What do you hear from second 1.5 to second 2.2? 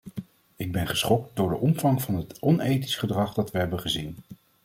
omvang van